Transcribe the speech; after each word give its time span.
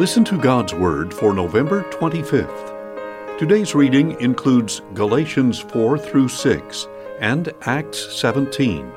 Listen 0.00 0.24
to 0.24 0.38
God's 0.38 0.72
Word 0.72 1.12
for 1.12 1.34
November 1.34 1.82
25th. 1.90 3.38
Today's 3.38 3.74
reading 3.74 4.18
includes 4.18 4.80
Galatians 4.94 5.58
4 5.58 5.98
through 5.98 6.28
6 6.28 6.88
and 7.18 7.52
Acts 7.66 8.18
17. 8.18 8.90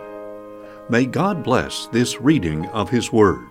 May 0.87 1.05
God 1.05 1.43
bless 1.43 1.87
this 1.87 2.21
reading 2.21 2.67
of 2.67 2.89
His 2.89 3.11
Word. 3.11 3.49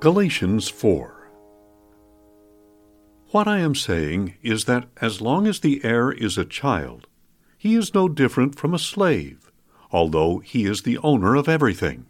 Galatians 0.00 0.68
4 0.68 1.30
What 3.30 3.46
I 3.46 3.58
am 3.60 3.76
saying 3.76 4.34
is 4.42 4.64
that 4.64 4.88
as 5.00 5.20
long 5.20 5.46
as 5.46 5.60
the 5.60 5.80
heir 5.84 6.10
is 6.10 6.36
a 6.36 6.44
child, 6.44 7.06
he 7.58 7.74
is 7.74 7.92
no 7.92 8.08
different 8.08 8.54
from 8.54 8.72
a 8.72 8.78
slave, 8.78 9.50
although 9.90 10.38
he 10.38 10.64
is 10.64 10.82
the 10.82 10.96
owner 10.98 11.34
of 11.34 11.48
everything. 11.48 12.06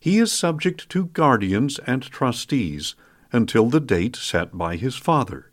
He 0.00 0.18
is 0.18 0.32
subject 0.32 0.88
to 0.90 1.06
guardians 1.06 1.78
and 1.86 2.02
trustees 2.02 2.96
until 3.32 3.70
the 3.70 3.80
date 3.80 4.16
set 4.16 4.58
by 4.58 4.74
his 4.74 4.96
father. 4.96 5.52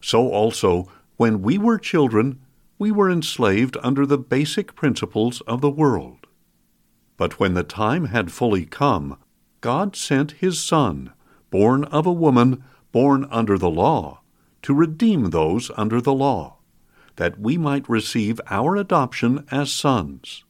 So 0.00 0.30
also, 0.30 0.90
when 1.16 1.42
we 1.42 1.58
were 1.58 1.78
children, 1.78 2.40
we 2.78 2.90
were 2.90 3.10
enslaved 3.10 3.76
under 3.82 4.06
the 4.06 4.18
basic 4.18 4.74
principles 4.74 5.42
of 5.42 5.60
the 5.60 5.70
world. 5.70 6.26
But 7.18 7.38
when 7.38 7.52
the 7.52 7.62
time 7.62 8.06
had 8.06 8.32
fully 8.32 8.64
come, 8.64 9.18
God 9.60 9.96
sent 9.96 10.32
his 10.32 10.60
Son, 10.60 11.12
born 11.50 11.84
of 11.84 12.06
a 12.06 12.12
woman, 12.12 12.64
born 12.90 13.26
under 13.30 13.58
the 13.58 13.70
law, 13.70 14.20
to 14.62 14.74
redeem 14.74 15.30
those 15.30 15.70
under 15.76 16.00
the 16.00 16.12
law 16.12 16.58
that 17.16 17.38
we 17.38 17.56
might 17.56 17.88
receive 17.88 18.40
our 18.50 18.76
adoption 18.76 19.46
as 19.50 19.72
sons. 19.72 20.44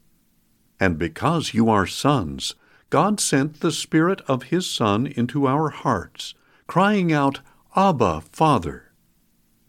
And 0.81 0.98
because 0.98 1.55
you 1.55 1.69
are 1.69 1.87
sons, 1.87 2.55
God 2.91 3.20
sent 3.20 3.61
the 3.61 3.73
Spirit 3.73 4.20
of 4.29 4.45
His 4.45 4.69
Son 4.69 5.07
into 5.07 5.47
our 5.47 5.70
hearts, 5.70 6.35
crying 6.67 7.12
out, 7.12 7.41
Abba, 7.77 8.23
Father. 8.33 8.92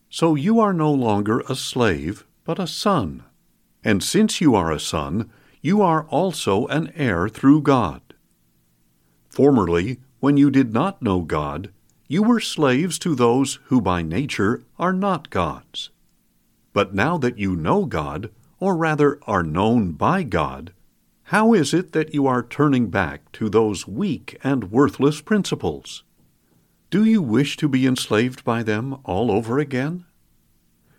So 0.10 0.36
you 0.36 0.60
are 0.60 0.74
no 0.74 0.92
longer 0.92 1.42
a 1.50 1.56
slave, 1.56 2.26
but 2.44 2.60
a 2.60 2.68
son. 2.68 3.24
And 3.84 4.04
since 4.04 4.40
you 4.40 4.56
are 4.56 4.72
a 4.72 4.80
son, 4.80 5.30
you 5.62 5.82
are 5.82 6.06
also 6.06 6.68
an 6.68 6.92
heir 6.96 7.28
through 7.28 7.64
God. 7.64 8.02
Formerly, 9.28 10.00
when 10.20 10.38
you 10.38 10.50
did 10.50 10.72
not 10.72 11.02
know 11.02 11.22
God, 11.22 11.72
you 12.08 12.24
were 12.24 12.40
slaves 12.40 13.00
to 13.00 13.16
those 13.16 13.60
who 13.66 13.82
by 13.82 14.02
nature 14.02 14.64
are 14.78 14.94
not 14.94 15.30
God's. 15.30 15.90
But 16.76 16.94
now 16.94 17.18
that 17.20 17.40
you 17.40 17.56
know 17.56 17.86
God, 17.86 18.32
or 18.60 18.76
rather 18.76 19.18
are 19.26 19.44
known 19.44 19.94
by 19.94 20.24
God, 20.24 20.74
how 21.32 21.54
is 21.54 21.74
it 21.74 21.94
that 21.94 22.14
you 22.14 22.28
are 22.28 22.44
turning 22.44 22.90
back 22.90 23.32
to 23.32 23.48
those 23.48 23.88
weak 23.88 24.38
and 24.44 24.70
worthless 24.72 25.22
principles? 25.22 26.04
Do 26.90 27.06
you 27.06 27.22
wish 27.22 27.56
to 27.58 27.70
be 27.70 27.88
enslaved 27.88 28.44
by 28.44 28.62
them 28.62 28.98
all 29.06 29.32
over 29.32 29.58
again? 29.58 30.04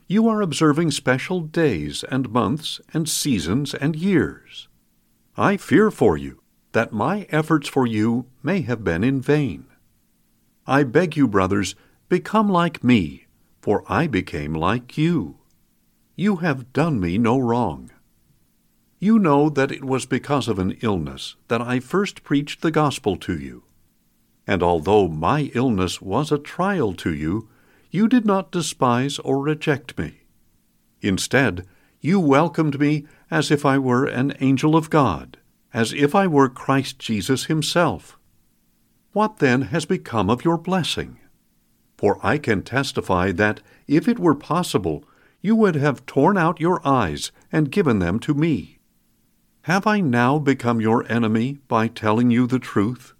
You 0.07 0.27
are 0.29 0.41
observing 0.41 0.93
special 0.93 1.41
days 1.41 2.03
and 2.05 2.31
months 2.31 2.81
and 2.95 3.07
seasons 3.07 3.75
and 3.75 3.95
years. 3.95 4.69
I 5.37 5.59
fear 5.59 5.91
for 5.91 6.17
you 6.17 6.41
that 6.73 6.95
my 6.95 7.27
efforts 7.29 7.69
for 7.69 7.87
you 7.87 8.25
may 8.43 8.63
have 8.63 8.83
been 8.83 9.05
in 9.05 9.21
vain. 9.21 9.67
I 10.67 10.85
beg 10.85 11.19
you, 11.19 11.29
brothers, 11.29 11.75
become 12.09 12.49
like 12.49 12.83
me, 12.83 13.27
for 13.61 13.85
I 13.93 14.07
became 14.07 14.55
like 14.55 14.97
you. 14.97 15.37
You 16.19 16.37
have 16.37 16.73
done 16.73 16.99
me 16.99 17.19
no 17.19 17.39
wrong. 17.39 17.91
You 18.99 19.19
know 19.19 19.51
that 19.51 19.71
it 19.71 19.85
was 19.85 20.07
because 20.07 20.49
of 20.49 20.59
an 20.59 20.79
illness 20.81 21.37
that 21.49 21.61
I 21.61 21.79
first 21.79 22.25
preached 22.25 22.63
the 22.63 22.71
gospel 22.71 23.17
to 23.19 23.39
you. 23.39 23.65
And 24.47 24.63
although 24.63 25.09
my 25.09 25.51
illness 25.55 26.01
was 26.01 26.33
a 26.33 26.39
trial 26.39 26.95
to 26.95 27.13
you, 27.13 27.51
you 27.91 28.09
did 28.09 28.25
not 28.25 28.51
despise 28.51 29.19
or 29.19 29.43
reject 29.43 29.99
me. 29.99 30.23
Instead, 31.03 31.67
you 32.01 32.19
welcomed 32.19 32.81
me 32.81 33.05
as 33.31 33.51
if 33.51 33.67
I 33.67 33.77
were 33.77 34.07
an 34.07 34.33
angel 34.41 34.75
of 34.75 34.89
God, 34.89 35.37
as 35.75 35.93
if 35.93 36.15
I 36.15 36.27
were 36.27 36.49
Christ 36.49 36.99
Jesus 36.99 37.45
himself. 37.45 38.19
What 39.13 39.39
then 39.39 39.63
has 39.63 39.85
become 39.85 40.31
of 40.31 40.47
your 40.47 40.57
blessing? 40.57 41.19
For 41.99 42.19
I 42.23 42.39
can 42.39 42.63
testify 42.63 43.33
that, 43.33 43.61
if 43.87 44.09
it 44.09 44.19
were 44.19 44.35
possible, 44.35 45.05
you 45.47 45.55
would 45.55 45.77
have 45.77 46.05
torn 46.07 46.37
out 46.37 46.59
your 46.59 46.81
eyes 46.85 47.31
and 47.53 47.71
given 47.71 48.01
them 48.01 48.19
to 48.19 48.35
me. 48.35 48.81
Have 49.63 49.87
I 49.87 50.01
now 50.01 50.41
become 50.41 50.81
your 50.81 51.07
enemy 51.11 51.59
by 51.69 51.87
telling 51.87 52.33
you 52.33 52.49
the 52.49 52.59
truth? 52.59 53.15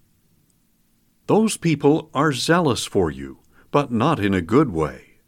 Those 1.27 1.55
people 1.55 2.09
are 2.13 2.33
zealous 2.33 2.85
for 2.85 3.09
you, 3.09 3.39
but 3.71 3.93
not 3.93 4.19
in 4.19 4.33
a 4.33 4.41
good 4.41 4.73
way. 4.73 5.19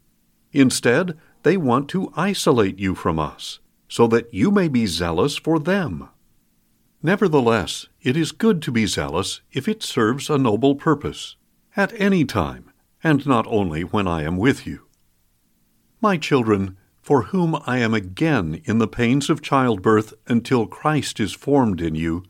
Instead, 0.52 1.18
they 1.42 1.56
want 1.56 1.88
to 1.88 2.12
isolate 2.16 2.78
you 2.78 2.94
from 2.94 3.18
us, 3.18 3.60
so 3.88 4.06
that 4.08 4.34
you 4.34 4.50
may 4.50 4.68
be 4.68 4.84
zealous 4.84 5.38
for 5.38 5.58
them. 5.58 6.10
Nevertheless, 7.02 7.86
it 8.02 8.14
is 8.14 8.30
good 8.30 8.60
to 8.60 8.70
be 8.70 8.84
zealous 8.84 9.40
if 9.52 9.66
it 9.66 9.82
serves 9.82 10.28
a 10.28 10.36
noble 10.36 10.74
purpose, 10.74 11.36
at 11.74 11.98
any 11.98 12.26
time, 12.26 12.70
and 13.02 13.26
not 13.26 13.46
only 13.46 13.84
when 13.84 14.06
I 14.06 14.22
am 14.22 14.36
with 14.36 14.66
you. 14.66 14.86
My 16.02 16.18
children, 16.18 16.76
for 17.02 17.22
whom 17.24 17.56
I 17.66 17.78
am 17.78 17.94
again 17.94 18.60
in 18.64 18.78
the 18.78 18.88
pains 18.88 19.30
of 19.30 19.42
childbirth 19.42 20.12
until 20.26 20.66
Christ 20.66 21.20
is 21.20 21.32
formed 21.32 21.80
in 21.80 21.94
you, 21.94 22.24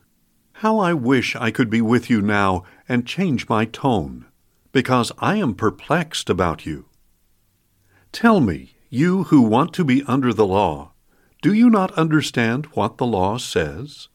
how 0.53 0.79
I 0.79 0.93
wish 0.93 1.35
I 1.35 1.51
could 1.51 1.69
be 1.69 1.81
with 1.81 2.09
you 2.09 2.21
now 2.21 2.63
and 2.87 3.07
change 3.07 3.49
my 3.49 3.65
tone, 3.65 4.25
because 4.71 5.11
I 5.19 5.35
am 5.35 5.55
perplexed 5.55 6.29
about 6.29 6.65
you. 6.65 6.85
Tell 8.11 8.39
me, 8.39 8.75
you 8.89 9.23
who 9.25 9.41
want 9.41 9.73
to 9.73 9.83
be 9.83 10.03
under 10.03 10.33
the 10.33 10.45
law, 10.45 10.91
do 11.41 11.53
you 11.53 11.69
not 11.69 11.91
understand 11.93 12.67
what 12.73 12.97
the 12.97 13.05
law 13.05 13.37
says? 13.37 14.09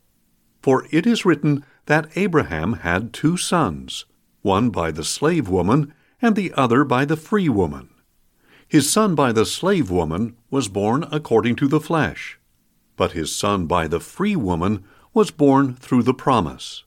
For 0.62 0.86
it 0.90 1.06
is 1.06 1.24
written 1.24 1.64
that 1.86 2.16
Abraham 2.16 2.74
had 2.74 3.12
two 3.12 3.36
sons, 3.36 4.04
one 4.42 4.70
by 4.70 4.90
the 4.90 5.04
slave 5.04 5.48
woman 5.48 5.92
and 6.22 6.36
the 6.36 6.52
other 6.54 6.84
by 6.84 7.04
the 7.04 7.16
free 7.16 7.48
woman. 7.48 7.88
His 8.68 8.90
son 8.90 9.14
by 9.14 9.30
the 9.30 9.46
slave 9.46 9.90
woman 9.90 10.36
was 10.50 10.68
born 10.68 11.04
according 11.12 11.54
to 11.56 11.68
the 11.68 11.80
flesh, 11.80 12.38
but 12.96 13.12
his 13.12 13.34
son 13.34 13.66
by 13.66 13.86
the 13.86 14.00
free 14.00 14.34
woman 14.34 14.84
was 15.14 15.30
born 15.30 15.74
through 15.74 16.02
the 16.02 16.14
promise. 16.14 16.82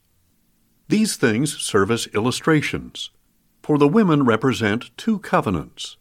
These 0.90 1.16
things 1.16 1.58
serve 1.58 1.90
as 1.90 2.08
illustrations, 2.08 3.12
for 3.64 3.78
the 3.78 3.88
women 3.88 4.24
represent 4.24 4.96
two 4.98 5.20
covenants. 5.20 5.96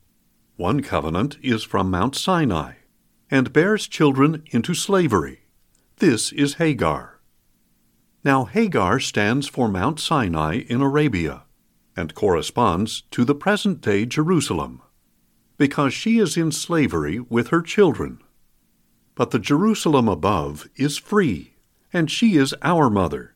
One 0.57 0.83
covenant 0.83 1.39
is 1.43 1.63
from 1.63 1.91
Mount 1.91 2.17
Sinai, 2.17 2.75
and 3.31 3.53
bears 3.53 3.87
children 3.87 4.43
into 4.51 4.75
slavery. 4.75 5.43
This 5.99 6.33
is 6.33 6.55
Hagar. 6.55 7.21
Now 8.25 8.47
Hagar 8.47 8.99
stands 8.99 9.47
for 9.47 9.69
Mount 9.69 10.01
Sinai 10.01 10.65
in 10.69 10.81
Arabia, 10.81 11.45
and 11.97 12.15
corresponds 12.17 13.03
to 13.13 13.25
the 13.25 13.35
present 13.35 13.81
day 13.81 14.07
Jerusalem 14.07 14.83
because 15.59 15.93
she 15.93 16.19
is 16.19 16.37
in 16.37 16.53
slavery 16.53 17.21
with 17.21 17.49
her 17.49 17.61
children. 17.61 18.21
But 19.15 19.33
the 19.33 19.41
Jerusalem 19.41 20.09
above 20.09 20.69
is 20.77 20.97
free, 20.97 21.55
and 21.93 22.11
she 22.11 22.37
is 22.37 22.55
our 22.63 22.89
mother. 22.89 23.35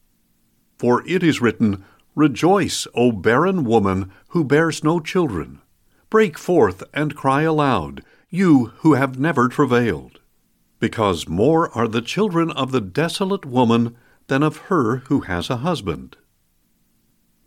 For 0.78 1.06
it 1.06 1.22
is 1.22 1.41
written, 1.41 1.84
Rejoice, 2.15 2.87
O 2.94 3.11
barren 3.11 3.65
woman 3.65 4.12
who 4.28 4.44
bears 4.44 4.84
no 4.84 5.00
children. 5.00 5.61
Break 6.09 6.38
forth 6.38 6.85
and 6.94 7.17
cry 7.17 7.43
aloud, 7.43 8.02
you 8.29 8.67
who 8.79 8.94
have 8.94 9.19
never 9.19 9.49
travailed. 9.49 10.20
Because 10.79 11.29
more 11.29 11.70
are 11.76 11.88
the 11.88 12.02
children 12.02 12.50
of 12.52 12.70
the 12.70 12.81
desolate 12.81 13.44
woman 13.44 13.96
than 14.29 14.43
of 14.43 14.69
her 14.69 14.99
who 15.06 15.20
has 15.20 15.50
a 15.50 15.58
husband. 15.58 16.17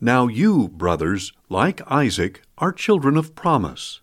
Now 0.02 0.28
you, 0.28 0.68
brothers, 0.68 1.32
like 1.50 1.82
Isaac, 1.90 2.42
are 2.58 2.72
children 2.72 3.18
of 3.18 3.36
promise. 3.36 4.02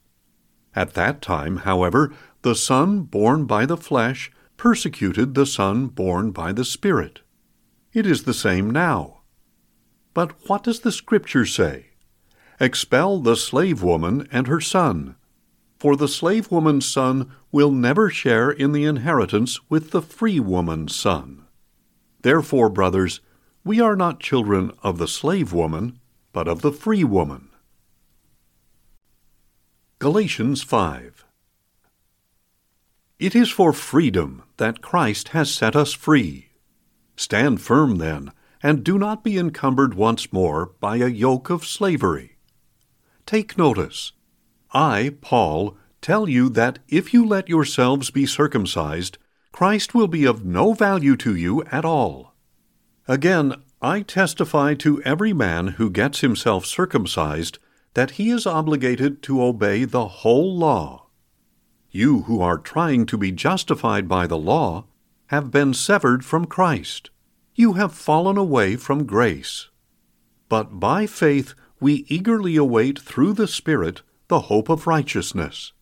At 0.75 0.95
that 0.95 1.21
time, 1.21 1.59
however, 1.59 2.13
the 2.43 2.55
Son 2.55 3.03
born 3.03 3.45
by 3.45 3.67
the 3.67 3.77
flesh 3.77 4.33
persecuted 4.57 5.35
the 5.35 5.47
Son 5.47 5.89
born 5.89 6.31
by 6.31 6.53
the 6.53 6.65
Spirit. 6.65 7.21
It 7.93 8.07
is 8.07 8.25
the 8.25 8.35
same 8.35 8.71
now. 8.71 9.21
But 10.15 10.49
what 10.49 10.65
does 10.65 10.81
the 10.81 10.93
Scripture 10.93 11.47
say? 11.47 11.87
Expel 12.61 13.19
the 13.19 13.37
slave 13.37 13.83
woman 13.83 14.29
and 14.31 14.47
her 14.47 14.61
son, 14.61 15.17
for 15.79 15.97
the 15.97 16.07
slave 16.07 16.51
woman's 16.51 16.87
son 16.87 17.33
will 17.51 17.73
never 17.73 18.09
share 18.09 18.51
in 18.51 18.71
the 18.71 18.85
inheritance 18.85 19.59
with 19.69 19.91
the 19.91 20.01
free 20.01 20.39
woman's 20.39 20.95
son. 20.95 21.45
Therefore, 22.23 22.69
brothers, 22.69 23.21
we 23.65 23.81
are 23.81 23.97
not 23.97 24.21
children 24.21 24.71
of 24.83 24.99
the 24.99 25.09
slave 25.09 25.53
woman, 25.53 25.99
but 26.33 26.47
of 26.47 26.63
the 26.63 26.73
free 26.73 27.03
woman. 27.05 27.49
Galatians 30.03 30.65
5 30.65 31.25
It 33.21 33.37
is 33.37 33.51
for 33.51 33.73
freedom 33.73 34.43
that 34.57 34.83
Christ 34.83 35.29
has 35.29 35.55
set 35.55 35.77
us 35.77 35.93
free. 35.93 36.49
Stand 37.15 37.61
firm, 37.61 37.99
then, 37.99 38.33
and 38.65 38.83
do 38.83 38.99
not 38.99 39.23
be 39.23 39.39
encumbered 39.39 39.95
once 39.95 40.33
more 40.33 40.73
by 40.81 40.97
a 40.97 41.07
yoke 41.07 41.51
of 41.51 41.65
slavery. 41.65 42.37
Take 43.27 43.57
notice. 43.57 44.11
I, 44.75 45.15
Paul, 45.21 45.77
tell 46.01 46.29
you 46.29 46.49
that 46.49 46.81
if 46.89 47.15
you 47.15 47.25
let 47.25 47.49
yourselves 47.49 48.11
be 48.11 48.27
circumcised, 48.27 49.19
Christ 49.53 49.95
will 49.95 50.09
be 50.09 50.25
of 50.25 50.45
no 50.45 50.73
value 50.73 51.15
to 51.19 51.37
you 51.37 51.63
at 51.71 51.85
all. 51.85 52.35
Again, 53.07 53.55
I 53.81 54.03
testify 54.03 54.75
to 54.75 55.01
every 55.03 55.33
man 55.33 55.69
who 55.79 55.91
gets 55.91 56.23
himself 56.23 56.67
circumcised 56.67 57.61
that 57.95 58.13
he 58.13 58.31
is 58.31 58.47
obligated 58.47 59.23
to 59.23 59.43
obey 59.43 59.85
the 59.85 60.09
whole 60.09 60.57
law. 60.57 61.07
You 61.91 62.23
who 62.23 62.41
are 62.41 62.59
trying 62.59 63.07
to 63.07 63.19
be 63.19 63.33
justified 63.33 64.09
by 64.09 64.27
the 64.27 64.39
law 64.39 64.87
have 65.27 65.51
been 65.51 65.75
severed 65.75 66.25
from 66.25 66.47
Christ. 66.47 67.11
You 67.55 67.75
have 67.75 67.93
fallen 67.93 68.39
away 68.39 68.77
from 68.77 69.05
grace. 69.05 69.69
But 70.49 70.81
by 70.81 71.07
faith 71.07 71.55
we 71.81 72.07
eagerly 72.09 72.57
await 72.57 72.99
through 72.99 73.35
the 73.35 73.49
Spirit 73.49 74.03
the 74.29 74.41
hope 74.41 74.69
of 74.69 74.87
righteousness. 74.87 75.73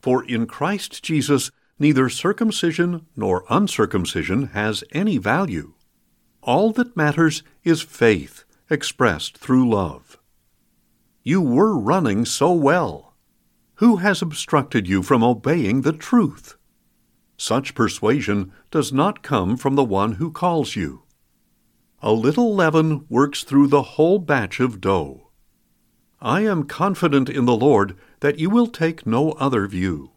For 0.00 0.24
in 0.24 0.46
Christ 0.46 1.02
Jesus 1.02 1.50
neither 1.78 2.08
circumcision 2.08 3.06
nor 3.16 3.44
uncircumcision 3.48 4.48
has 4.48 4.84
any 4.92 5.16
value 5.16 5.74
all 6.48 6.72
that 6.72 6.96
matters 6.96 7.42
is 7.62 7.82
faith 7.82 8.44
expressed 8.70 9.36
through 9.36 9.68
love. 9.68 10.17
You 11.28 11.42
were 11.42 11.78
running 11.78 12.24
so 12.24 12.54
well. 12.54 13.14
Who 13.74 13.96
has 13.96 14.22
obstructed 14.22 14.88
you 14.88 15.02
from 15.02 15.22
obeying 15.22 15.82
the 15.82 15.92
truth? 15.92 16.56
Such 17.36 17.74
persuasion 17.74 18.50
does 18.70 18.94
not 18.94 19.22
come 19.22 19.58
from 19.58 19.74
the 19.74 19.84
one 19.84 20.12
who 20.12 20.32
calls 20.32 20.74
you. 20.74 21.02
A 22.00 22.12
little 22.12 22.54
leaven 22.54 23.04
works 23.10 23.44
through 23.44 23.66
the 23.66 23.82
whole 23.82 24.18
batch 24.18 24.58
of 24.58 24.80
dough. 24.80 25.28
I 26.18 26.46
am 26.46 26.62
confident 26.62 27.28
in 27.28 27.44
the 27.44 27.54
Lord 27.54 27.94
that 28.20 28.38
you 28.38 28.48
will 28.48 28.66
take 28.66 29.06
no 29.06 29.32
other 29.32 29.66
view. 29.66 30.12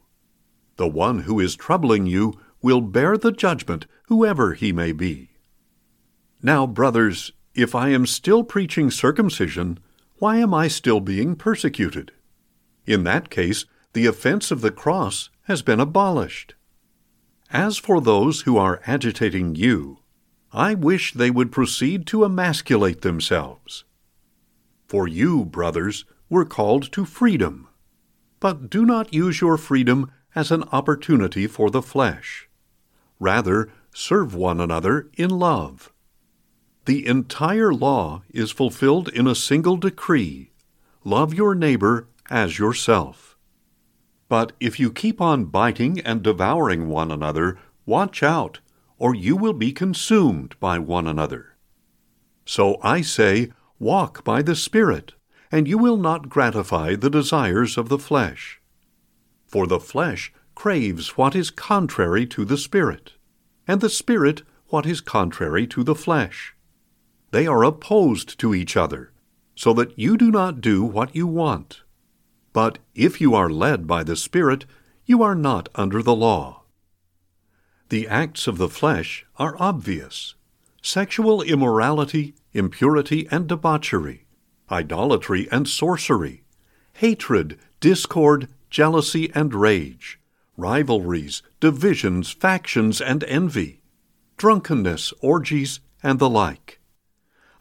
The 0.77 0.87
one 0.87 1.23
who 1.23 1.41
is 1.41 1.57
troubling 1.57 2.05
you 2.05 2.39
will 2.61 2.79
bear 2.79 3.17
the 3.17 3.33
judgment, 3.33 3.85
whoever 4.05 4.53
he 4.53 4.71
may 4.71 4.93
be. 4.93 5.31
Now, 6.41 6.65
brothers, 6.65 7.33
if 7.53 7.75
I 7.75 7.89
am 7.89 8.05
still 8.05 8.45
preaching 8.45 8.89
circumcision, 8.89 9.77
why 10.21 10.37
am 10.37 10.53
I 10.53 10.67
still 10.67 10.99
being 10.99 11.35
persecuted? 11.35 12.11
In 12.85 13.05
that 13.05 13.31
case, 13.31 13.65
the 13.93 14.05
offense 14.05 14.51
of 14.51 14.61
the 14.61 14.69
cross 14.69 15.31
has 15.45 15.63
been 15.63 15.79
abolished. 15.79 16.53
As 17.49 17.79
for 17.79 17.99
those 17.99 18.41
who 18.41 18.55
are 18.55 18.83
agitating 18.85 19.55
you, 19.55 19.97
I 20.53 20.75
wish 20.75 21.11
they 21.11 21.31
would 21.31 21.51
proceed 21.51 22.05
to 22.05 22.23
emasculate 22.23 23.01
themselves. 23.01 23.83
For 24.85 25.07
you, 25.07 25.43
brothers, 25.43 26.05
were 26.29 26.45
called 26.45 26.91
to 26.91 27.03
freedom. 27.03 27.67
But 28.39 28.69
do 28.69 28.85
not 28.85 29.15
use 29.15 29.41
your 29.41 29.57
freedom 29.57 30.11
as 30.35 30.51
an 30.51 30.65
opportunity 30.71 31.47
for 31.47 31.71
the 31.71 31.81
flesh. 31.81 32.47
Rather, 33.19 33.71
serve 33.91 34.35
one 34.35 34.61
another 34.61 35.09
in 35.17 35.31
love. 35.31 35.91
The 36.85 37.05
entire 37.05 37.71
law 37.71 38.23
is 38.31 38.49
fulfilled 38.49 39.07
in 39.09 39.27
a 39.27 39.35
single 39.35 39.77
decree 39.77 40.51
love 41.03 41.31
your 41.31 41.53
neighbor 41.53 42.07
as 42.29 42.57
yourself. 42.57 43.37
But 44.27 44.53
if 44.59 44.79
you 44.79 44.91
keep 44.91 45.21
on 45.21 45.45
biting 45.45 45.99
and 45.99 46.23
devouring 46.23 46.87
one 46.87 47.11
another, 47.11 47.59
watch 47.85 48.23
out, 48.23 48.61
or 48.97 49.13
you 49.13 49.35
will 49.35 49.53
be 49.53 49.71
consumed 49.71 50.59
by 50.59 50.79
one 50.79 51.05
another. 51.05 51.55
So 52.45 52.79
I 52.81 53.01
say, 53.01 53.51
walk 53.77 54.23
by 54.23 54.41
the 54.41 54.55
Spirit, 54.55 55.13
and 55.51 55.67
you 55.67 55.77
will 55.77 55.97
not 55.97 56.29
gratify 56.29 56.95
the 56.95 57.09
desires 57.09 57.77
of 57.77 57.89
the 57.89 57.99
flesh. 57.99 58.59
For 59.45 59.67
the 59.67 59.79
flesh 59.79 60.33
craves 60.55 61.15
what 61.15 61.35
is 61.35 61.51
contrary 61.51 62.25
to 62.27 62.43
the 62.43 62.57
Spirit, 62.57 63.13
and 63.67 63.81
the 63.81 63.89
Spirit 63.89 64.41
what 64.67 64.87
is 64.87 65.01
contrary 65.01 65.67
to 65.67 65.83
the 65.83 65.95
flesh 65.95 66.55
they 67.31 67.47
are 67.47 67.63
opposed 67.63 68.37
to 68.39 68.53
each 68.53 68.77
other, 68.77 69.11
so 69.55 69.73
that 69.73 69.97
you 69.97 70.17
do 70.17 70.29
not 70.31 70.61
do 70.61 70.83
what 70.83 71.15
you 71.15 71.25
want. 71.25 71.81
But 72.53 72.79
if 72.93 73.21
you 73.21 73.33
are 73.33 73.49
led 73.49 73.87
by 73.87 74.03
the 74.03 74.15
Spirit, 74.15 74.65
you 75.05 75.23
are 75.23 75.35
not 75.35 75.69
under 75.75 76.03
the 76.03 76.15
law. 76.15 76.63
The 77.89 78.07
acts 78.07 78.47
of 78.47 78.57
the 78.57 78.69
flesh 78.69 79.25
are 79.37 79.55
obvious 79.59 80.35
sexual 80.81 81.41
immorality, 81.41 82.33
impurity, 82.53 83.27
and 83.29 83.47
debauchery, 83.47 84.25
idolatry 84.71 85.47
and 85.51 85.67
sorcery, 85.67 86.43
hatred, 86.93 87.59
discord, 87.79 88.47
jealousy, 88.69 89.31
and 89.35 89.53
rage, 89.53 90.19
rivalries, 90.57 91.43
divisions, 91.59 92.31
factions, 92.31 92.99
and 92.99 93.23
envy, 93.25 93.81
drunkenness, 94.37 95.13
orgies, 95.21 95.79
and 96.01 96.19
the 96.19 96.29
like. 96.29 96.80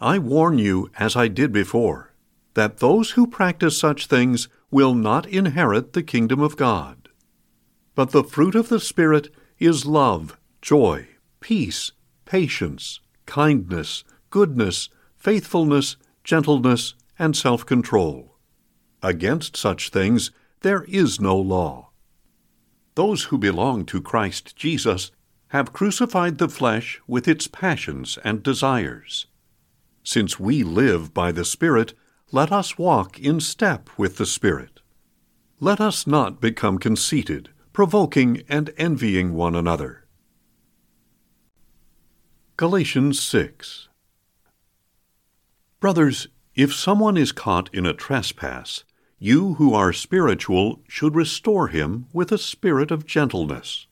I 0.00 0.18
warn 0.18 0.58
you, 0.58 0.90
as 0.98 1.14
I 1.14 1.28
did 1.28 1.52
before, 1.52 2.14
that 2.54 2.78
those 2.78 3.12
who 3.12 3.26
practice 3.26 3.78
such 3.78 4.06
things 4.06 4.48
will 4.70 4.94
not 4.94 5.26
inherit 5.26 5.92
the 5.92 6.02
kingdom 6.02 6.40
of 6.40 6.56
God. 6.56 7.10
But 7.94 8.10
the 8.10 8.24
fruit 8.24 8.54
of 8.54 8.70
the 8.70 8.80
Spirit 8.80 9.28
is 9.58 9.84
love, 9.84 10.38
joy, 10.62 11.08
peace, 11.40 11.92
patience, 12.24 13.00
kindness, 13.26 14.04
goodness, 14.30 14.88
faithfulness, 15.16 15.96
gentleness, 16.24 16.94
and 17.18 17.36
self 17.36 17.66
control. 17.66 18.38
Against 19.02 19.56
such 19.56 19.90
things 19.90 20.30
there 20.60 20.84
is 20.84 21.20
no 21.20 21.36
law. 21.36 21.90
Those 22.94 23.24
who 23.24 23.36
belong 23.36 23.84
to 23.86 24.00
Christ 24.00 24.56
Jesus 24.56 25.10
have 25.48 25.72
crucified 25.72 26.38
the 26.38 26.48
flesh 26.48 27.00
with 27.06 27.28
its 27.28 27.46
passions 27.48 28.18
and 28.24 28.42
desires. 28.42 29.26
Since 30.02 30.40
we 30.40 30.62
live 30.62 31.12
by 31.12 31.32
the 31.32 31.44
Spirit, 31.44 31.94
let 32.32 32.50
us 32.52 32.78
walk 32.78 33.18
in 33.18 33.40
step 33.40 33.90
with 33.96 34.16
the 34.16 34.26
Spirit. 34.26 34.80
Let 35.58 35.80
us 35.80 36.06
not 36.06 36.40
become 36.40 36.78
conceited, 36.78 37.50
provoking 37.72 38.42
and 38.48 38.72
envying 38.76 39.34
one 39.34 39.54
another. 39.54 40.06
Galatians 42.56 43.20
6 43.20 43.88
Brothers, 45.80 46.28
if 46.54 46.74
someone 46.74 47.16
is 47.16 47.32
caught 47.32 47.72
in 47.74 47.86
a 47.86 47.94
trespass, 47.94 48.84
you 49.18 49.54
who 49.54 49.74
are 49.74 49.92
spiritual 49.92 50.82
should 50.88 51.14
restore 51.14 51.68
him 51.68 52.06
with 52.12 52.32
a 52.32 52.38
spirit 52.38 52.90
of 52.90 53.06
gentleness. 53.06 53.86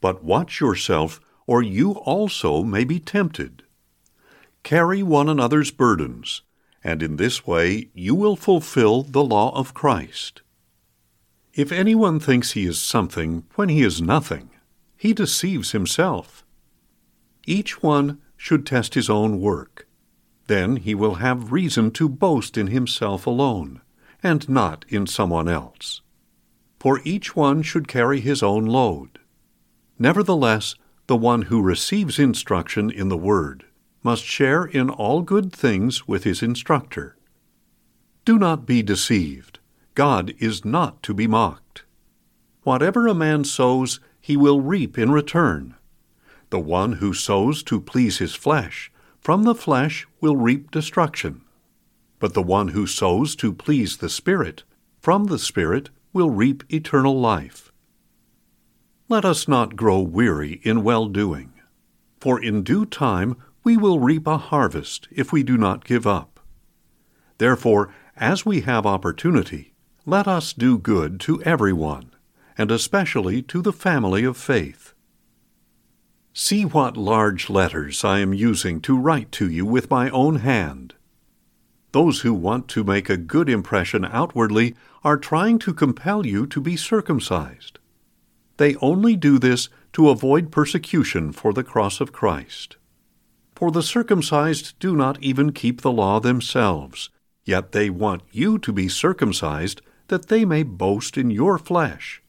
But 0.00 0.22
watch 0.24 0.60
yourself, 0.60 1.20
or 1.46 1.62
you 1.62 1.92
also 1.92 2.62
may 2.62 2.84
be 2.84 2.98
tempted. 2.98 3.62
Carry 4.72 5.02
one 5.02 5.28
another's 5.28 5.70
burdens, 5.70 6.40
and 6.82 7.02
in 7.02 7.16
this 7.16 7.46
way 7.46 7.90
you 7.92 8.14
will 8.14 8.36
fulfill 8.36 9.02
the 9.02 9.22
law 9.22 9.54
of 9.54 9.74
Christ. 9.74 10.40
If 11.52 11.70
anyone 11.70 12.18
thinks 12.18 12.52
he 12.52 12.64
is 12.64 12.80
something 12.80 13.44
when 13.54 13.68
he 13.68 13.82
is 13.82 14.00
nothing, 14.00 14.48
he 14.96 15.12
deceives 15.12 15.72
himself. 15.72 16.42
Each 17.46 17.82
one 17.82 18.22
should 18.38 18.64
test 18.64 18.94
his 18.94 19.10
own 19.10 19.42
work. 19.42 19.86
Then 20.46 20.76
he 20.76 20.94
will 20.94 21.16
have 21.16 21.52
reason 21.52 21.90
to 21.90 22.08
boast 22.08 22.56
in 22.56 22.68
himself 22.68 23.26
alone, 23.26 23.82
and 24.22 24.48
not 24.48 24.86
in 24.88 25.06
someone 25.06 25.50
else. 25.50 26.00
For 26.80 27.02
each 27.04 27.36
one 27.36 27.60
should 27.60 27.88
carry 27.88 28.20
his 28.20 28.42
own 28.42 28.64
load. 28.64 29.18
Nevertheless, 29.98 30.76
the 31.08 31.16
one 31.18 31.42
who 31.42 31.60
receives 31.60 32.18
instruction 32.18 32.90
in 32.90 33.10
the 33.10 33.18
Word 33.18 33.66
must 34.02 34.24
share 34.24 34.64
in 34.64 34.90
all 34.90 35.22
good 35.22 35.52
things 35.52 36.08
with 36.08 36.24
his 36.24 36.42
instructor. 36.42 37.16
Do 38.24 38.38
not 38.38 38.66
be 38.66 38.82
deceived. 38.82 39.58
God 39.94 40.34
is 40.38 40.64
not 40.64 41.02
to 41.02 41.14
be 41.14 41.26
mocked. 41.26 41.84
Whatever 42.62 43.06
a 43.06 43.14
man 43.14 43.44
sows, 43.44 44.00
he 44.20 44.36
will 44.36 44.60
reap 44.60 44.96
in 44.96 45.10
return. 45.10 45.74
The 46.50 46.60
one 46.60 46.94
who 46.94 47.12
sows 47.12 47.62
to 47.64 47.80
please 47.80 48.18
his 48.18 48.34
flesh, 48.34 48.92
from 49.20 49.42
the 49.42 49.54
flesh 49.54 50.06
will 50.20 50.36
reap 50.36 50.70
destruction. 50.70 51.42
But 52.18 52.34
the 52.34 52.42
one 52.42 52.68
who 52.68 52.86
sows 52.86 53.34
to 53.36 53.52
please 53.52 53.96
the 53.96 54.08
Spirit, 54.08 54.62
from 55.00 55.24
the 55.24 55.38
Spirit 55.38 55.90
will 56.12 56.30
reap 56.30 56.62
eternal 56.68 57.18
life. 57.18 57.72
Let 59.08 59.24
us 59.24 59.48
not 59.48 59.76
grow 59.76 60.00
weary 60.00 60.60
in 60.62 60.84
well 60.84 61.06
doing, 61.06 61.52
for 62.20 62.42
in 62.42 62.62
due 62.62 62.86
time 62.86 63.36
we 63.64 63.76
will 63.76 64.00
reap 64.00 64.26
a 64.26 64.36
harvest 64.36 65.08
if 65.10 65.32
we 65.32 65.42
do 65.42 65.56
not 65.56 65.84
give 65.84 66.06
up. 66.06 66.40
Therefore, 67.38 67.92
as 68.16 68.44
we 68.44 68.62
have 68.62 68.86
opportunity, 68.86 69.72
let 70.04 70.26
us 70.26 70.52
do 70.52 70.78
good 70.78 71.20
to 71.20 71.42
everyone, 71.42 72.12
and 72.58 72.70
especially 72.70 73.42
to 73.42 73.62
the 73.62 73.72
family 73.72 74.24
of 74.24 74.36
faith. 74.36 74.94
See 76.34 76.64
what 76.64 76.96
large 76.96 77.50
letters 77.50 78.04
I 78.04 78.20
am 78.20 78.32
using 78.32 78.80
to 78.82 78.98
write 78.98 79.30
to 79.32 79.50
you 79.50 79.66
with 79.66 79.90
my 79.90 80.10
own 80.10 80.36
hand. 80.36 80.94
Those 81.92 82.22
who 82.22 82.32
want 82.32 82.68
to 82.68 82.84
make 82.84 83.10
a 83.10 83.18
good 83.18 83.48
impression 83.48 84.04
outwardly 84.04 84.74
are 85.04 85.18
trying 85.18 85.58
to 85.60 85.74
compel 85.74 86.26
you 86.26 86.46
to 86.46 86.60
be 86.60 86.76
circumcised. 86.76 87.78
They 88.56 88.76
only 88.76 89.14
do 89.14 89.38
this 89.38 89.68
to 89.92 90.08
avoid 90.08 90.50
persecution 90.50 91.32
for 91.32 91.52
the 91.52 91.64
cross 91.64 92.00
of 92.00 92.12
Christ. 92.12 92.76
For 93.54 93.70
the 93.70 93.82
circumcised 93.82 94.78
do 94.78 94.96
not 94.96 95.22
even 95.22 95.52
keep 95.52 95.80
the 95.80 95.92
law 95.92 96.20
themselves, 96.20 97.10
yet 97.44 97.72
they 97.72 97.90
want 97.90 98.22
you 98.30 98.58
to 98.58 98.72
be 98.72 98.88
circumcised 98.88 99.82
that 100.08 100.28
they 100.28 100.44
may 100.44 100.62
boast 100.62 101.16
in 101.16 101.30
your 101.30 101.58
flesh. 101.58 102.22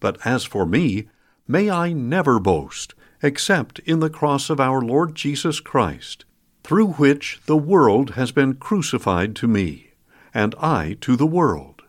But 0.00 0.18
as 0.24 0.44
for 0.44 0.66
me, 0.66 1.08
may 1.48 1.70
I 1.70 1.92
never 1.92 2.38
boast 2.38 2.94
except 3.22 3.78
in 3.80 4.00
the 4.00 4.10
cross 4.10 4.50
of 4.50 4.60
our 4.60 4.82
Lord 4.82 5.14
Jesus 5.14 5.58
Christ, 5.58 6.26
through 6.62 6.92
which 6.92 7.40
the 7.46 7.56
world 7.56 8.10
has 8.10 8.32
been 8.32 8.54
crucified 8.54 9.34
to 9.36 9.48
me, 9.48 9.92
and 10.34 10.54
I 10.60 10.98
to 11.00 11.16
the 11.16 11.26
world. 11.26 11.82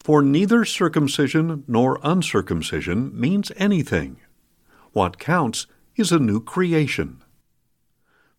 For 0.00 0.22
neither 0.22 0.64
circumcision 0.64 1.64
nor 1.68 1.98
uncircumcision 2.02 3.18
means 3.18 3.52
anything. 3.56 4.18
What 4.92 5.18
counts 5.18 5.66
is 5.96 6.10
a 6.10 6.18
new 6.18 6.40
creation. 6.40 7.22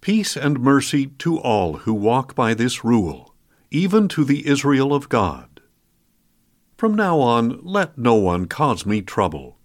Peace 0.01 0.37
and 0.37 0.59
mercy 0.59 1.07
to 1.19 1.37
all 1.39 1.77
who 1.79 1.93
walk 1.93 2.35
by 2.35 2.53
this 2.53 2.83
rule, 2.83 3.35
even 3.71 4.07
to 4.07 4.23
the 4.23 4.47
Israel 4.47 4.93
of 4.93 5.09
God. 5.09 5.61
From 6.77 6.95
now 6.95 7.19
on, 7.19 7.59
let 7.63 7.97
no 7.97 8.15
one 8.15 8.45
cause 8.45 8.85
me 8.85 9.01
trouble 9.01 9.57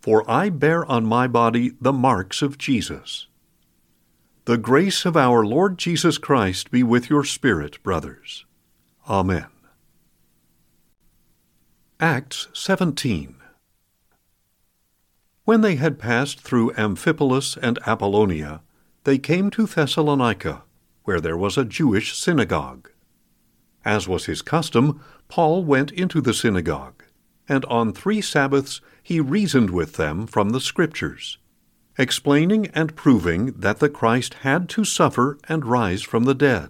for 0.00 0.28
I 0.30 0.48
bear 0.48 0.86
on 0.86 1.04
my 1.04 1.26
body 1.26 1.72
the 1.80 1.92
marks 1.92 2.40
of 2.40 2.56
Jesus. 2.56 3.26
The 4.44 4.56
grace 4.56 5.04
of 5.04 5.16
our 5.16 5.44
Lord 5.44 5.76
Jesus 5.76 6.16
Christ 6.16 6.70
be 6.70 6.82
with 6.82 7.10
your 7.10 7.24
spirit, 7.24 7.82
brothers. 7.82 8.46
Amen. 9.08 9.48
Acts 12.00 12.48
17 12.54 13.36
When 15.44 15.60
they 15.60 15.76
had 15.76 15.98
passed 15.98 16.40
through 16.40 16.72
Amphipolis 16.72 17.58
and 17.60 17.78
Apollonia, 17.86 18.62
they 19.08 19.16
came 19.16 19.50
to 19.50 19.66
Thessalonica, 19.66 20.64
where 21.04 21.18
there 21.18 21.34
was 21.34 21.56
a 21.56 21.64
Jewish 21.64 22.14
synagogue. 22.14 22.90
As 23.82 24.06
was 24.06 24.26
his 24.26 24.42
custom, 24.42 25.00
Paul 25.28 25.64
went 25.64 25.90
into 25.92 26.20
the 26.20 26.34
synagogue, 26.34 27.04
and 27.48 27.64
on 27.64 27.94
three 27.94 28.20
Sabbaths 28.20 28.82
he 29.02 29.18
reasoned 29.18 29.70
with 29.70 29.94
them 29.94 30.26
from 30.26 30.50
the 30.50 30.60
Scriptures, 30.60 31.38
explaining 31.96 32.66
and 32.74 32.96
proving 32.96 33.52
that 33.52 33.78
the 33.78 33.88
Christ 33.88 34.34
had 34.42 34.68
to 34.68 34.84
suffer 34.84 35.38
and 35.48 35.64
rise 35.64 36.02
from 36.02 36.24
the 36.24 36.34
dead. 36.34 36.68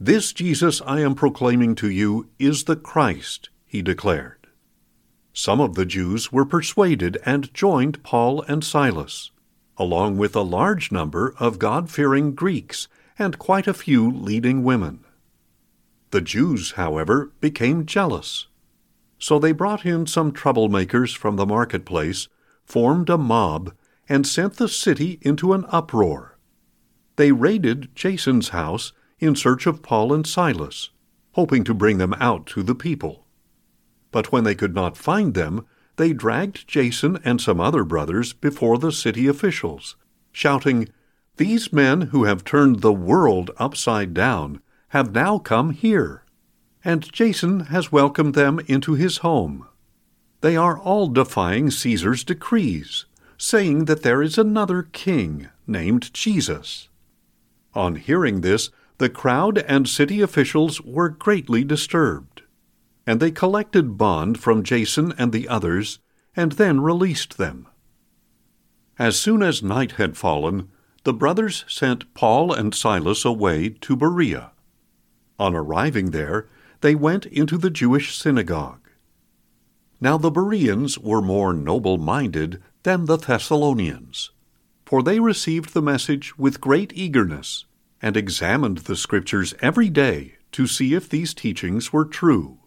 This 0.00 0.32
Jesus 0.32 0.82
I 0.84 0.98
am 0.98 1.14
proclaiming 1.14 1.76
to 1.76 1.88
you 1.88 2.28
is 2.40 2.64
the 2.64 2.74
Christ, 2.74 3.50
he 3.64 3.82
declared. 3.82 4.48
Some 5.32 5.60
of 5.60 5.76
the 5.76 5.86
Jews 5.86 6.32
were 6.32 6.44
persuaded 6.44 7.18
and 7.24 7.54
joined 7.54 8.02
Paul 8.02 8.42
and 8.48 8.64
Silas, 8.64 9.30
along 9.76 10.16
with 10.16 10.36
a 10.36 10.42
large 10.42 10.92
number 10.92 11.34
of 11.38 11.58
God 11.58 11.90
fearing 11.90 12.34
Greeks 12.34 12.88
and 13.18 13.38
quite 13.38 13.66
a 13.66 13.74
few 13.74 14.10
leading 14.10 14.64
women. 14.64 15.04
The 16.10 16.20
Jews, 16.20 16.72
however, 16.72 17.32
became 17.40 17.86
jealous 17.86 18.46
so 19.24 19.38
they 19.38 19.52
brought 19.52 19.86
in 19.86 20.06
some 20.06 20.32
troublemakers 20.32 21.16
from 21.16 21.36
the 21.36 21.46
marketplace, 21.46 22.28
formed 22.62 23.08
a 23.08 23.16
mob, 23.16 23.72
and 24.06 24.26
sent 24.26 24.56
the 24.56 24.68
city 24.68 25.18
into 25.22 25.54
an 25.54 25.64
uproar. 25.70 26.36
They 27.16 27.32
raided 27.32 27.88
Jason's 27.94 28.50
house 28.50 28.92
in 29.18 29.34
search 29.34 29.66
of 29.66 29.80
Paul 29.80 30.12
and 30.12 30.26
Silas, 30.26 30.90
hoping 31.32 31.64
to 31.64 31.72
bring 31.72 31.96
them 31.96 32.12
out 32.20 32.44
to 32.48 32.62
the 32.62 32.74
people. 32.74 33.24
But 34.10 34.30
when 34.30 34.44
they 34.44 34.54
could 34.54 34.74
not 34.74 34.98
find 34.98 35.32
them, 35.32 35.64
they 35.96 36.12
dragged 36.12 36.66
Jason 36.66 37.18
and 37.24 37.40
some 37.40 37.60
other 37.60 37.84
brothers 37.84 38.32
before 38.32 38.78
the 38.78 38.92
city 38.92 39.26
officials, 39.26 39.96
shouting, 40.32 40.88
These 41.36 41.72
men 41.72 42.02
who 42.02 42.24
have 42.24 42.44
turned 42.44 42.80
the 42.80 42.92
world 42.92 43.50
upside 43.56 44.14
down 44.14 44.60
have 44.88 45.14
now 45.14 45.38
come 45.38 45.70
here 45.70 46.24
and 46.84 47.10
Jason 47.12 47.60
has 47.60 47.90
welcomed 47.90 48.34
them 48.34 48.60
into 48.66 48.94
his 48.94 49.18
home. 49.18 49.66
They 50.42 50.56
are 50.56 50.78
all 50.78 51.08
defying 51.08 51.70
Caesar's 51.70 52.22
decrees, 52.22 53.06
saying 53.38 53.86
that 53.86 54.02
there 54.02 54.22
is 54.22 54.36
another 54.36 54.82
king 54.82 55.48
named 55.66 56.12
Jesus. 56.12 56.88
On 57.74 57.96
hearing 57.96 58.42
this, 58.42 58.70
the 58.98 59.08
crowd 59.08 59.58
and 59.58 59.88
city 59.88 60.20
officials 60.20 60.80
were 60.82 61.08
greatly 61.08 61.64
disturbed, 61.64 62.42
and 63.06 63.20
they 63.20 63.30
collected 63.30 63.98
bond 63.98 64.40
from 64.40 64.62
Jason 64.62 65.12
and 65.18 65.32
the 65.32 65.48
others, 65.48 65.98
and 66.34 66.52
then 66.52 66.80
released 66.80 67.38
them. 67.38 67.68
As 68.98 69.18
soon 69.18 69.42
as 69.42 69.62
night 69.62 69.92
had 69.92 70.16
fallen, 70.16 70.68
the 71.04 71.12
brothers 71.12 71.64
sent 71.68 72.12
Paul 72.14 72.52
and 72.52 72.74
Silas 72.74 73.24
away 73.24 73.68
to 73.68 73.96
Berea. 73.96 74.52
On 75.38 75.54
arriving 75.54 76.12
there, 76.12 76.48
they 76.80 76.94
went 76.94 77.26
into 77.26 77.58
the 77.58 77.70
Jewish 77.70 78.16
synagogue. 78.16 78.88
Now 80.00 80.16
the 80.16 80.30
Bereans 80.30 80.98
were 80.98 81.22
more 81.22 81.52
noble 81.52 81.98
minded 81.98 82.62
than 82.82 83.06
the 83.06 83.16
Thessalonians, 83.16 84.30
for 84.84 85.02
they 85.02 85.18
received 85.18 85.72
the 85.72 85.82
message 85.82 86.38
with 86.38 86.60
great 86.60 86.92
eagerness, 86.94 87.64
and 88.00 88.16
examined 88.16 88.78
the 88.78 88.96
Scriptures 88.96 89.54
every 89.60 89.88
day 89.88 90.34
to 90.52 90.66
see 90.66 90.94
if 90.94 91.08
these 91.08 91.32
teachings 91.34 91.92
were 91.92 92.04
true. 92.04 92.58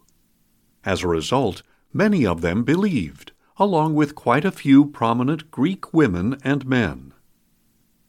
As 0.84 1.02
a 1.02 1.08
result, 1.08 1.62
many 1.92 2.24
of 2.24 2.40
them 2.40 2.64
believed, 2.64 3.32
along 3.56 3.94
with 3.94 4.14
quite 4.14 4.44
a 4.44 4.52
few 4.52 4.86
prominent 4.86 5.50
Greek 5.50 5.92
women 5.92 6.38
and 6.44 6.66
men. 6.66 7.12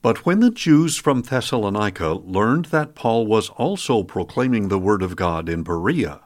But 0.02 0.26
when 0.26 0.40
the 0.40 0.52
Jews 0.52 0.96
from 0.96 1.24
Thessalonica 1.24 2.14
learned 2.14 2.66
that 2.66 2.96
Paul 2.96 3.28
was 3.28 3.50
also 3.50 4.04
proclaiming 4.04 4.68
the 4.68 4.80
word 4.80 5.02
of 5.02 5.16
God 5.16 5.50
in 5.50 5.64
Berea, 5.64 6.22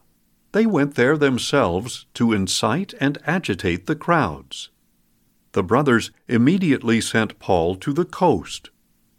they 0.51 0.67
went 0.67 0.93
there 0.93 1.17
themselves 1.17 2.05
to 2.13 2.33
incite 2.33 2.93
and 2.99 3.17
agitate 3.25 3.87
the 3.87 3.95
crowds. 3.95 4.69
The 5.53 5.63
brothers 5.63 6.11
immediately 6.27 7.01
sent 7.01 7.39
Paul 7.39 7.75
to 7.77 7.93
the 7.93 8.05
coast, 8.05 8.69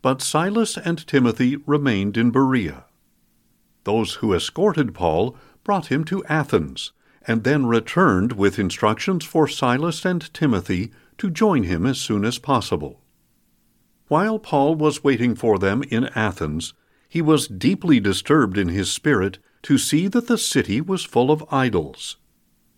but 0.03 0.23
Silas 0.23 0.77
and 0.77 1.05
Timothy 1.07 1.57
remained 1.67 2.17
in 2.17 2.31
Berea. 2.31 2.85
Those 3.83 4.15
who 4.15 4.33
escorted 4.35 4.95
Paul 4.95 5.37
brought 5.65 5.87
him 5.87 6.05
to 6.05 6.25
Athens, 6.27 6.93
and 7.27 7.45
then 7.45 7.67
returned 7.67 8.33
with 8.33 8.59
instructions 8.59 9.25
for 9.25 9.49
Silas 9.49 10.05
and 10.05 10.33
Timothy 10.35 10.93
to 11.19 11.31
join 11.31 11.65
him 11.65 11.87
as 11.87 11.99
soon 11.99 12.25
as 12.25 12.39
possible. 12.39 13.01
While 14.09 14.39
Paul 14.39 14.75
was 14.75 15.03
waiting 15.03 15.35
for 15.35 15.59
them 15.59 15.83
in 15.85 16.11
Athens, 16.15 16.75
he 17.09 17.23
was 17.23 17.49
deeply 17.49 18.01
disturbed 18.01 18.59
in 18.59 18.69
his 18.69 18.93
spirit 18.93 19.39
to 19.63 19.79
see 19.79 20.09
that 20.09 20.27
the 20.27 20.37
city 20.37 20.81
was 20.81 21.05
full 21.05 21.31
of 21.31 21.45
idols. 21.51 22.17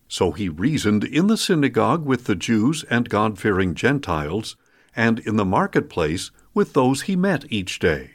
So 0.09 0.31
he 0.31 0.49
reasoned 0.49 1.03
in 1.03 1.27
the 1.27 1.37
synagogue 1.37 2.05
with 2.05 2.25
the 2.25 2.37
Jews 2.37 2.85
and 2.89 3.09
God 3.09 3.39
fearing 3.39 3.75
Gentiles, 3.75 4.57
and 4.95 5.19
in 5.21 5.37
the 5.37 5.45
marketplace 5.45 6.31
with 6.55 6.75
those 6.75 7.03
he 7.03 7.17
met 7.17 7.45
each 7.51 7.81
day. 7.81 8.13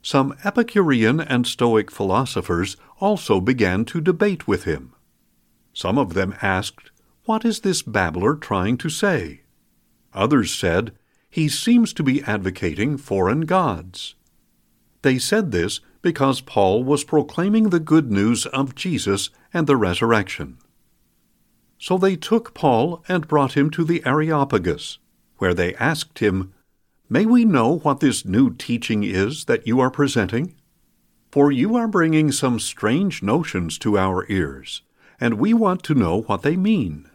Some 0.00 0.34
Epicurean 0.44 1.20
and 1.20 1.46
Stoic 1.46 1.90
philosophers 1.90 2.76
also 3.00 3.40
began 3.40 3.84
to 3.86 4.00
debate 4.00 4.48
with 4.48 4.64
him. 4.64 4.94
Some 5.78 5.96
of 5.96 6.14
them 6.14 6.34
asked, 6.42 6.90
What 7.24 7.44
is 7.44 7.60
this 7.60 7.82
babbler 7.82 8.34
trying 8.34 8.78
to 8.78 8.88
say? 8.88 9.42
Others 10.12 10.52
said, 10.52 10.90
he 11.30 11.48
seems 11.48 11.92
to 11.92 12.02
be 12.02 12.20
advocating 12.24 12.96
foreign 12.96 13.42
gods. 13.42 14.16
They 15.02 15.20
said 15.20 15.52
this 15.52 15.78
because 16.02 16.40
Paul 16.40 16.82
was 16.82 17.04
proclaiming 17.04 17.68
the 17.68 17.78
good 17.78 18.10
news 18.10 18.44
of 18.46 18.74
Jesus 18.74 19.30
and 19.54 19.68
the 19.68 19.76
resurrection. 19.76 20.58
So 21.78 21.96
they 21.96 22.16
took 22.16 22.54
Paul 22.54 23.04
and 23.06 23.28
brought 23.28 23.56
him 23.56 23.70
to 23.70 23.84
the 23.84 24.02
Areopagus, 24.04 24.98
where 25.36 25.54
they 25.54 25.76
asked 25.76 26.18
him, 26.18 26.52
May 27.08 27.24
we 27.24 27.44
know 27.44 27.78
what 27.78 28.00
this 28.00 28.24
new 28.24 28.52
teaching 28.52 29.04
is 29.04 29.44
that 29.44 29.68
you 29.68 29.78
are 29.78 29.92
presenting? 29.92 30.56
For 31.30 31.52
you 31.52 31.76
are 31.76 31.86
bringing 31.86 32.32
some 32.32 32.58
strange 32.58 33.22
notions 33.22 33.78
to 33.78 33.96
our 33.96 34.26
ears, 34.28 34.82
and 35.20 35.34
we 35.34 35.52
want 35.52 35.82
to 35.82 35.94
know 35.94 36.22
what 36.22 36.42
they 36.42 36.56
mean. 36.56 37.08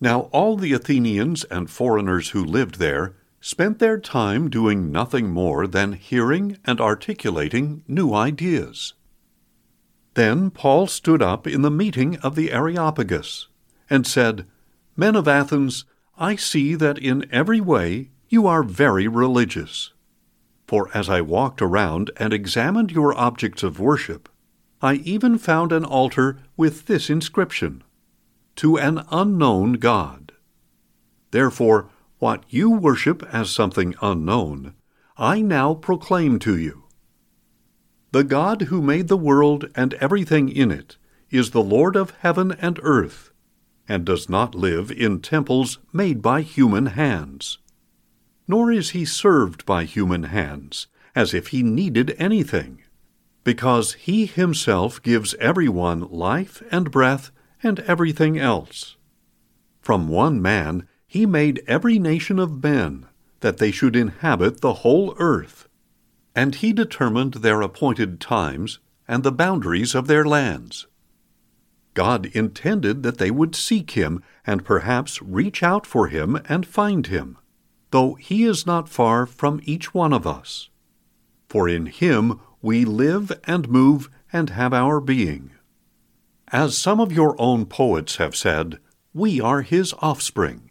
Now 0.00 0.22
all 0.32 0.56
the 0.56 0.72
Athenians 0.72 1.44
and 1.44 1.70
foreigners 1.70 2.30
who 2.30 2.44
lived 2.44 2.78
there 2.78 3.14
spent 3.40 3.78
their 3.78 3.98
time 3.98 4.48
doing 4.48 4.90
nothing 4.90 5.30
more 5.30 5.66
than 5.66 5.92
hearing 5.92 6.58
and 6.64 6.80
articulating 6.80 7.84
new 7.86 8.14
ideas. 8.14 8.94
Then 10.14 10.50
Paul 10.50 10.86
stood 10.86 11.20
up 11.20 11.46
in 11.46 11.62
the 11.62 11.70
meeting 11.70 12.16
of 12.18 12.36
the 12.36 12.52
Areopagus, 12.52 13.48
and 13.90 14.06
said, 14.06 14.46
Men 14.96 15.16
of 15.16 15.28
Athens, 15.28 15.84
I 16.18 16.36
see 16.36 16.74
that 16.76 16.98
in 16.98 17.26
every 17.30 17.60
way 17.60 18.10
you 18.28 18.46
are 18.46 18.62
very 18.62 19.08
religious. 19.08 19.92
For 20.66 20.88
as 20.94 21.08
I 21.08 21.20
walked 21.20 21.60
around 21.60 22.10
and 22.16 22.32
examined 22.32 22.90
your 22.90 23.14
objects 23.14 23.62
of 23.62 23.80
worship, 23.80 24.28
I 24.84 24.96
even 24.96 25.38
found 25.38 25.72
an 25.72 25.82
altar 25.82 26.36
with 26.58 26.84
this 26.84 27.08
inscription 27.08 27.82
To 28.56 28.76
an 28.76 29.02
unknown 29.10 29.74
God. 29.74 30.32
Therefore, 31.30 31.88
what 32.18 32.44
you 32.50 32.70
worship 32.70 33.22
as 33.32 33.48
something 33.48 33.94
unknown, 34.02 34.74
I 35.16 35.40
now 35.40 35.72
proclaim 35.72 36.38
to 36.40 36.58
you. 36.58 36.84
The 38.12 38.24
God 38.24 38.62
who 38.68 38.82
made 38.82 39.08
the 39.08 39.16
world 39.16 39.70
and 39.74 39.94
everything 39.94 40.50
in 40.50 40.70
it 40.70 40.98
is 41.30 41.52
the 41.52 41.62
Lord 41.62 41.96
of 41.96 42.10
heaven 42.20 42.52
and 42.60 42.78
earth, 42.82 43.32
and 43.88 44.04
does 44.04 44.28
not 44.28 44.54
live 44.54 44.90
in 44.90 45.22
temples 45.22 45.78
made 45.94 46.20
by 46.20 46.42
human 46.42 46.86
hands. 46.92 47.56
Nor 48.46 48.70
is 48.70 48.90
he 48.90 49.06
served 49.06 49.64
by 49.64 49.84
human 49.84 50.24
hands, 50.24 50.88
as 51.14 51.32
if 51.32 51.48
he 51.48 51.62
needed 51.62 52.14
anything, 52.18 52.83
because 53.44 53.92
he 53.92 54.26
himself 54.26 55.00
gives 55.02 55.34
everyone 55.34 56.00
life 56.10 56.62
and 56.70 56.90
breath 56.90 57.30
and 57.62 57.80
everything 57.80 58.38
else. 58.38 58.96
From 59.80 60.08
one 60.08 60.40
man 60.40 60.88
he 61.06 61.26
made 61.26 61.62
every 61.68 61.98
nation 61.98 62.38
of 62.38 62.62
men, 62.62 63.06
that 63.40 63.58
they 63.58 63.70
should 63.70 63.94
inhabit 63.94 64.60
the 64.60 64.74
whole 64.74 65.14
earth. 65.18 65.68
And 66.34 66.56
he 66.56 66.72
determined 66.72 67.34
their 67.34 67.60
appointed 67.60 68.18
times 68.18 68.80
and 69.06 69.22
the 69.22 69.30
boundaries 69.30 69.94
of 69.94 70.06
their 70.06 70.24
lands. 70.24 70.86
God 71.92 72.26
intended 72.26 73.04
that 73.04 73.18
they 73.18 73.30
would 73.30 73.54
seek 73.54 73.92
him 73.92 74.22
and 74.44 74.64
perhaps 74.64 75.22
reach 75.22 75.62
out 75.62 75.86
for 75.86 76.08
him 76.08 76.40
and 76.48 76.66
find 76.66 77.06
him, 77.06 77.38
though 77.92 78.14
he 78.14 78.44
is 78.44 78.66
not 78.66 78.88
far 78.88 79.26
from 79.26 79.60
each 79.62 79.94
one 79.94 80.12
of 80.12 80.26
us. 80.26 80.70
For 81.48 81.68
in 81.68 81.86
him 81.86 82.40
we 82.64 82.82
live 82.82 83.30
and 83.44 83.68
move 83.68 84.08
and 84.32 84.48
have 84.48 84.72
our 84.72 84.98
being. 84.98 85.50
As 86.48 86.78
some 86.78 86.98
of 86.98 87.12
your 87.12 87.36
own 87.38 87.66
poets 87.66 88.16
have 88.16 88.34
said, 88.34 88.78
we 89.12 89.38
are 89.38 89.60
his 89.60 89.92
offspring. 89.98 90.70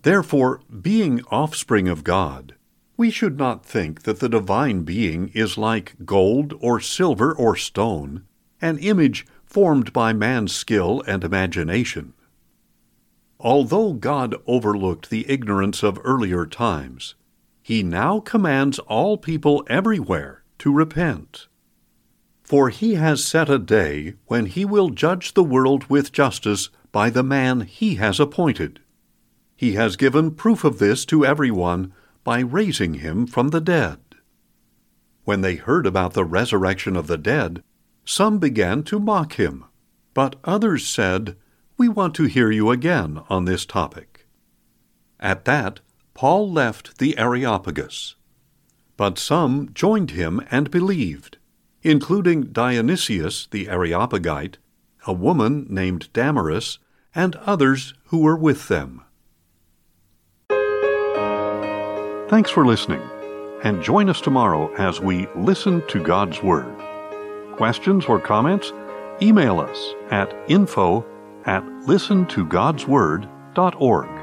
Therefore, 0.00 0.62
being 0.80 1.20
offspring 1.30 1.88
of 1.88 2.04
God, 2.04 2.54
we 2.96 3.10
should 3.10 3.36
not 3.36 3.66
think 3.66 4.04
that 4.04 4.20
the 4.20 4.30
divine 4.30 4.82
being 4.84 5.30
is 5.34 5.58
like 5.58 5.94
gold 6.06 6.54
or 6.58 6.80
silver 6.80 7.34
or 7.34 7.54
stone, 7.54 8.24
an 8.62 8.78
image 8.78 9.26
formed 9.44 9.92
by 9.92 10.14
man's 10.14 10.52
skill 10.52 11.02
and 11.06 11.22
imagination. 11.22 12.14
Although 13.38 13.92
God 13.92 14.36
overlooked 14.46 15.10
the 15.10 15.30
ignorance 15.30 15.82
of 15.82 16.00
earlier 16.02 16.46
times, 16.46 17.14
he 17.62 17.82
now 17.82 18.20
commands 18.20 18.78
all 18.78 19.18
people 19.18 19.62
everywhere 19.68 20.39
to 20.60 20.72
repent. 20.72 21.48
For 22.42 22.68
he 22.68 22.94
has 22.94 23.24
set 23.24 23.50
a 23.50 23.58
day 23.58 24.14
when 24.26 24.46
he 24.46 24.64
will 24.64 24.90
judge 24.90 25.34
the 25.34 25.44
world 25.44 25.84
with 25.88 26.12
justice 26.12 26.70
by 26.92 27.10
the 27.10 27.22
man 27.22 27.60
he 27.62 27.96
has 27.96 28.18
appointed. 28.18 28.80
He 29.56 29.74
has 29.74 29.96
given 29.96 30.32
proof 30.32 30.64
of 30.64 30.78
this 30.78 31.04
to 31.06 31.24
everyone 31.24 31.92
by 32.24 32.40
raising 32.40 32.94
him 32.94 33.26
from 33.26 33.48
the 33.48 33.60
dead. 33.60 33.98
When 35.24 35.42
they 35.42 35.56
heard 35.56 35.86
about 35.86 36.14
the 36.14 36.24
resurrection 36.24 36.96
of 36.96 37.06
the 37.06 37.18
dead, 37.18 37.62
some 38.04 38.38
began 38.38 38.82
to 38.84 38.98
mock 38.98 39.34
him, 39.34 39.64
but 40.14 40.36
others 40.44 40.86
said, 40.86 41.36
We 41.76 41.88
want 41.88 42.14
to 42.16 42.24
hear 42.24 42.50
you 42.50 42.70
again 42.70 43.20
on 43.28 43.44
this 43.44 43.64
topic. 43.64 44.26
At 45.20 45.44
that, 45.44 45.80
Paul 46.14 46.50
left 46.50 46.98
the 46.98 47.16
Areopagus. 47.16 48.16
But 49.00 49.18
some 49.18 49.72
joined 49.72 50.10
him 50.10 50.46
and 50.50 50.70
believed, 50.70 51.38
including 51.82 52.52
Dionysius 52.52 53.48
the 53.50 53.66
Areopagite, 53.66 54.58
a 55.06 55.12
woman 55.14 55.66
named 55.70 56.12
Damaris, 56.12 56.76
and 57.14 57.34
others 57.36 57.94
who 58.08 58.18
were 58.18 58.36
with 58.36 58.68
them. 58.68 59.00
Thanks 62.28 62.50
for 62.50 62.66
listening, 62.66 63.00
and 63.62 63.82
join 63.82 64.10
us 64.10 64.20
tomorrow 64.20 64.70
as 64.74 65.00
we 65.00 65.26
listen 65.34 65.82
to 65.88 66.04
God's 66.04 66.42
Word. 66.42 66.68
Questions 67.56 68.04
or 68.04 68.20
comments? 68.20 68.70
Email 69.22 69.60
us 69.60 69.94
at 70.10 70.36
info 70.46 71.06
at 71.46 71.64
listentogodsword.org. 71.86 74.19